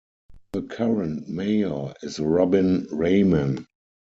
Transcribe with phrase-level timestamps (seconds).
[0.53, 3.67] The current mayor is Robin Rayman.